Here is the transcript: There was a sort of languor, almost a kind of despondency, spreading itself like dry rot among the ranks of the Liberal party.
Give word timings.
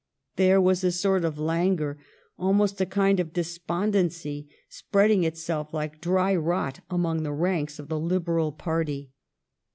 There 0.35 0.59
was 0.59 0.83
a 0.83 0.91
sort 0.91 1.23
of 1.23 1.37
languor, 1.37 1.99
almost 2.35 2.81
a 2.81 2.87
kind 2.87 3.19
of 3.19 3.33
despondency, 3.33 4.49
spreading 4.67 5.23
itself 5.23 5.75
like 5.75 6.01
dry 6.01 6.35
rot 6.35 6.79
among 6.89 7.21
the 7.21 7.31
ranks 7.31 7.77
of 7.77 7.87
the 7.87 7.99
Liberal 7.99 8.51
party. 8.51 9.11